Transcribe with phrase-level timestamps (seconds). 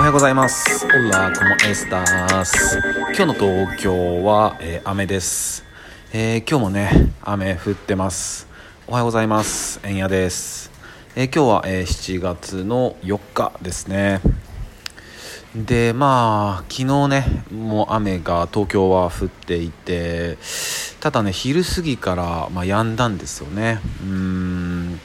[0.00, 0.86] はようございます。
[0.86, 2.80] オラコモエスタース。
[3.14, 5.62] 今日の東京は、えー雨です、
[6.14, 8.48] えー今日もね、雨降ってます。
[8.88, 9.78] おはようございます。
[9.84, 10.70] えんやです。
[11.16, 14.22] えー今日は、えー7月の4日ですね。
[15.54, 20.38] でまあ昨日ねもう雨が東京は降っていて
[21.00, 25.00] ただね昼過ぎから、まあ、止んだんですよねうーん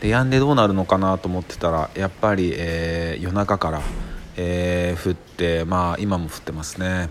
[0.00, 3.82] で止んでどうなるのかなと思ってたらやっぱり、えー夜中から、
[4.38, 7.10] えー降ってまあ今も降ってますね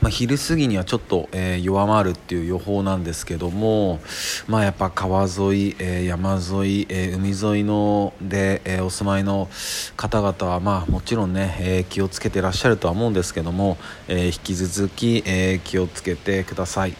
[0.00, 4.00] まあ、昼過ぎにはちょっと、えー弱まるっていう予報なんですけども、
[4.48, 9.48] まあ、やっぱ川沿い、えー山沿い、えー海沿いので、えーお住まいの
[9.96, 16.94] 方々は、まあ、もちろんね、えー気をつけてらっしゃるとは思うんですけども、えー引き続き、えー気をつけてください。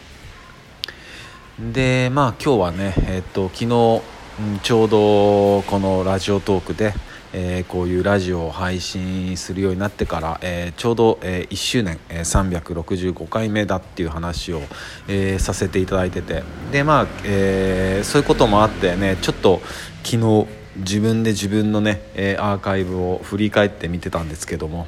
[1.59, 4.01] でまあ今日はね、えっと昨日、
[4.39, 6.93] うんちょうどこのラジオトークで、
[7.33, 14.61] えーこういうラジオを配信するようになってから、えーちょうど、え1周年、え365回目だっていう話を、
[15.07, 16.43] えさせていただいてて。
[16.71, 19.61] でまあ、えそういうこともあってねちょっと
[20.03, 24.87] 昨日自分で自分のね、えアーカイブを振り返って見てたんですけども。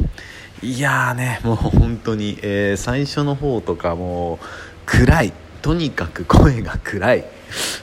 [0.63, 4.45] いやーねもう本当に、え最初の方とかもう
[4.87, 5.33] 暗い。
[5.65, 7.25] とにかく声が暗い。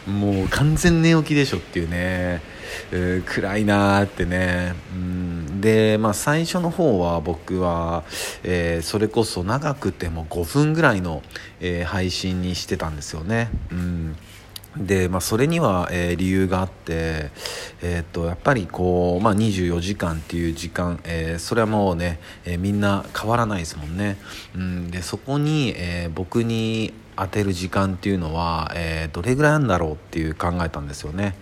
[0.06, 2.40] もう完全寝起きでしょっていうね、
[2.92, 8.04] えー暗いなーってね、うん、で、まあ、最初の方は僕は、
[8.44, 11.24] えーそれこそ長くても5分ぐらいの、
[11.58, 13.50] えー配信にしてたんですよね。
[13.72, 14.16] うん。
[14.76, 17.32] でまあ、それには、えー理由があって、
[17.82, 24.18] えーっとやっぱりこう、まあ、24時間っていう時間、えーそれはもうね、えみんな変わらないですもんね、
[24.54, 31.34] うん、でそこに、えー僕に当てる時間っていうのは、えーどれぐらいあるんだろうっていう考えたんですよね、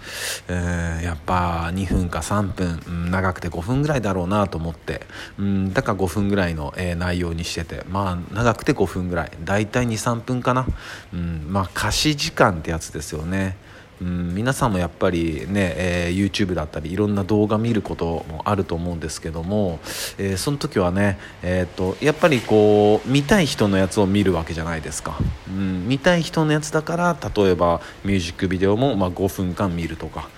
[0.48, 5.06] えーやっぱ2分か3分、うん長くて5分ぐらいだろうなと思って、
[5.38, 7.84] うん、だから5分ぐらいの、えー内容にしてて。
[7.88, 9.30] まあ長くて5分ぐらい。
[9.44, 10.66] 大体23分かな、
[11.12, 13.56] うん、まあ貸し時間ってやつですよね。
[14.00, 19.78] うん、皆さんもやっぱりね、えー YouTube だったりいろんな動画見ることもあると思うんですけども、
[20.18, 25.18] えーその時はね、えー、とやっぱりこう見たい人のやつを見るわけじゃないですか、
[25.48, 30.28] うん、見たい人のやつだから例えばミュージックビデオもま5分間見るとか。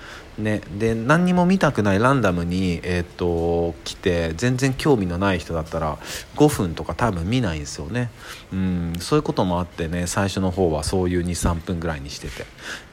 [0.43, 5.99] ね、で何にも見たくないランダムに、えー、と来て全然興味のない人だったら
[6.37, 8.11] 5分とか多分見ないんですよね、
[8.53, 12.45] うん、そういうこともあってね最初の方はそういう23分ぐらいにしてて。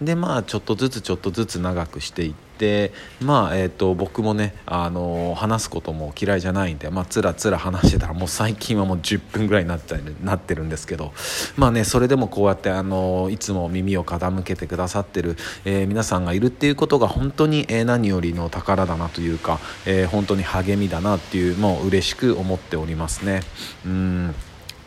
[0.01, 11.13] でまあちょっとずつちょっとずつ長くしていってでまあえー、と僕もね、あの話すことも嫌いじゃないんで、まあ、つらつら話してたらもう最近はもう10分ぐらいになっちゃうなってるんですけど
[11.55, 23.41] まあねそれでもこうやって、あのいつも耳を傾けてくださってる、えー皆さんがいるっていうことが本当に、えー何よりの宝だなというか、えー本当に励みだなっていうもう嬉しく思っておりますね。
[23.85, 24.35] うん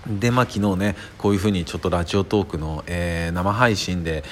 [0.06, 4.24] でまあ、昨日ねこういうふうにちょっとラジオトークの、えー生配信で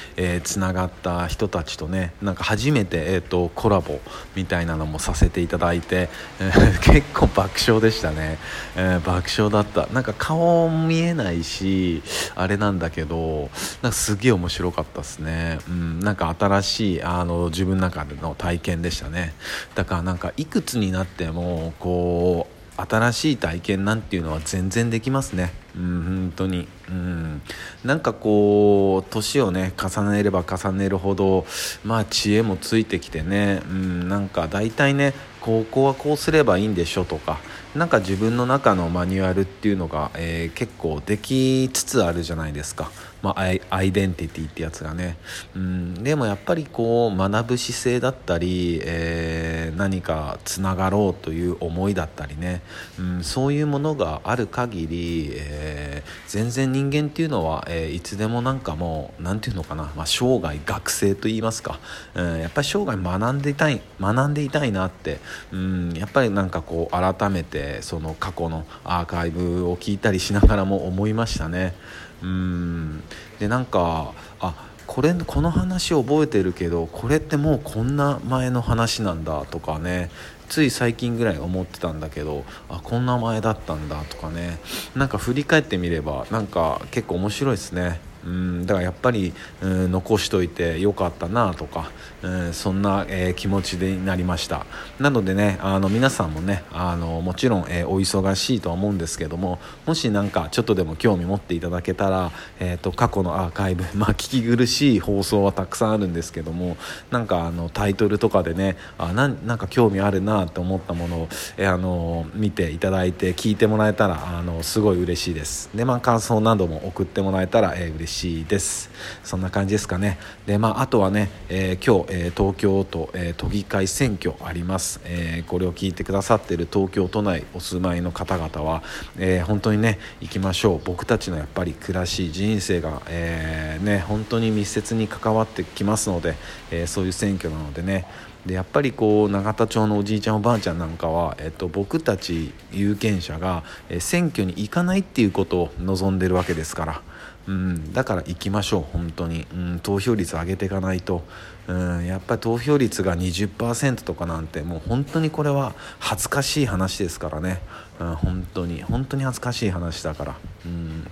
[0.45, 4.01] つな、がった人たちとねなんか初めて、えー、とコラボ
[4.37, 6.09] みたいなのもさせていただいて、
[6.41, 8.39] えー 結構爆笑でしたね、
[8.77, 9.93] えー爆笑だった。
[9.93, 12.03] なんか顔見えないし
[12.35, 13.51] あれなんだけど
[13.83, 19.35] なんかすげえ面白かったですね、うん、なんか新しいあの自分の中での体験でしたね。
[19.75, 25.53] だからなんかいくつになってもこう新しい体験なんていうのは全然できますね。
[25.77, 26.69] うん本当に。
[26.89, 27.43] うん。
[27.85, 31.47] なんかこう年をね重ねれば重ねるほど
[31.85, 33.63] まあ知恵もついてきてね。
[33.69, 37.39] うんなんか大体ねここはこうすればいいんでしょとか。
[37.75, 42.91] なんか自分の中のマニュアルっていうのが、えー結構できつつあるじゃないですか、
[43.23, 45.17] まあ、アイデンティティってやつがね、
[45.55, 52.61] うん、でもやっぱりこう学ぶ姿勢だったり、えー何かつながろうという思いだったりね、
[52.99, 61.79] うん、そういうものがある限り、えー全然人間っていうのは、えーいつでもなんかもうなんていうのかな、まあ、生涯学生と言いますか、
[62.15, 65.19] うん、やっぱり生涯学んでいたい学んでいたいなって、
[65.53, 71.75] うん、やっぱりなんかこう改めてその過去のアーカイブを聞いたりしながらも思いましたね。
[72.23, 73.03] うん。
[73.39, 74.55] でなんかあ
[74.87, 80.11] これこの話覚えてるけどこれってもうこんな前の話なんだとかね。
[80.49, 84.59] つい最近ぐらい思ってたんだけどあこんな前だったんだとかね。
[84.97, 88.01] なんか振り返ってみればなんか結構面白いですね。
[88.25, 89.33] うんだからやっぱり、
[89.63, 91.91] うん、残しといてよかったなとか、
[92.23, 94.67] うん、そんな、えー、気持ちになりました。
[94.99, 106.77] なのでねあの皆さんもねあのもちろん、えー、お忙しいとは思うんですけどももし何かちょっとでも興味持っていただけたら、えーと、過去のアーカイブ、 まあ、聞き苦しい放送はたくさんあるんですけども
[107.11, 115.71] なんかあのタイトルとかでねあななんか興味あるなと思ったものを、えー、あの見ていただいて聞いてもらえたらあのすごい嬉しいです。
[115.75, 118.10] で、まあ、感想なども送ってもらえたら、えー、嬉しい
[118.49, 118.91] です。
[119.23, 120.19] そんな感じですかね。
[120.47, 128.83] で、まあ、あとはね、えー、今日、えー、東京都、えー、都議会選挙あります、え、これを聞いてくださっている東京都内お住まいの方々は、
[129.19, 130.81] え、本当にね行きましょう。
[130.85, 136.35] 僕たちのやっぱり暮らし人生が、え、ね本当に密接に関わってきますので、
[136.71, 138.07] え、そういう選挙なのでね
[138.47, 147.03] でやっぱりこう永田町のおじいちゃんおばあちゃんなんかは、えっと、僕たち有権者が、え選挙に行かないっていうことを望んでるわけですから、
[147.49, 151.23] うん、だから行きましょう本当に、うん、投票率上げていかないと、
[151.67, 157.61] うん、やっぱり投票率が20%とかなんてもう本当にこれは恥ずかしい話ですからね、
[157.99, 160.37] うん、本当に本当に恥ずかしい話だから。
[160.65, 161.07] うん。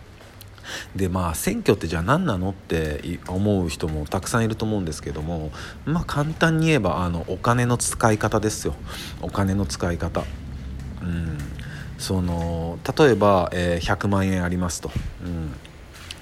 [0.96, 5.50] でまあ選挙ってじゃあ何なのって思う人もたくさんいると思うんですけども
[5.84, 8.74] まあ簡単に言えばあのお金の使い方ですよ
[9.22, 10.24] お金の使い方。
[11.02, 11.38] うん
[11.98, 14.90] その例えば、えー、100万円ありますと、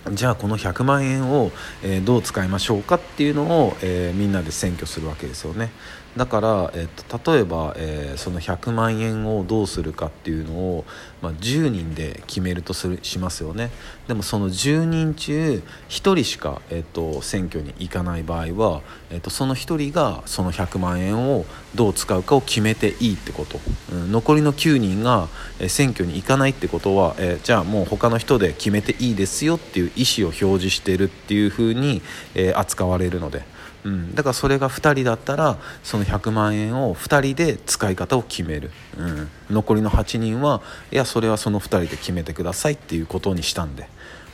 [0.07, 1.51] うん、じゃあこの100万円を、
[1.83, 5.71] え、どう使いましょうかっていうのを、え、みんなで選挙するわけですよね。
[6.17, 10.85] だから、えっと、例えば、えー、その100万円をどうするかっていうのを、
[11.21, 13.71] まあ、10人で決めるとするしますよね
[14.09, 23.61] でもその10人中1人しか、えっと、選挙に行かない場合は、えっと、その1人がその100万円をどう使うかを決めていいってこと、
[23.93, 25.29] うん、残りの9人が、
[25.59, 32.01] え選挙に行かないってことは、えー、じゃあもう他の人で決めていいですよっていう意思を表示してるっていうふうに、
[32.35, 33.56] えー、扱われるので。
[33.87, 40.61] うん、だからそれが2人だったらその100万円を2人で使い方を決める、うん、残りの8人は
[40.91, 43.89] いやそれはその2人で決めてくださいっていうことにしたんで、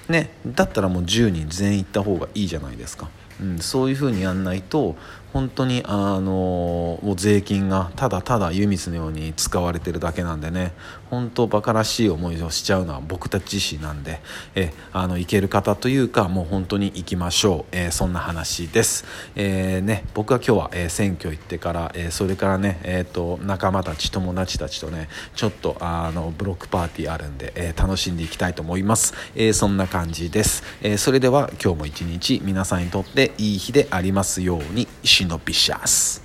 [0.08, 3.10] ね、だったらもう10人全員行った方がいいじゃないですか、
[3.42, 4.96] うん、そういうふうにやんないと
[5.32, 10.72] 本当にあのもう税金がただただ湯水のように使われてるだけなんでね
[11.10, 14.20] 本当バカらしい思いをしちゃうのは僕たち自身なんで
[14.54, 34.88] えあの行ける方というかもう本当に行きましょう、えー、そんな話です、えー、ね、僕は今日は、えー、選挙行ってから、えそれからね、えーと、仲間たち友達たちとねちょっとあのブロックパーティーあるんで、え楽しんでいきたいと思います、えそんな感じです、えそれでは今日も一日皆さんにとっていい日でありますように。
[35.22, 36.20] Shinobishas.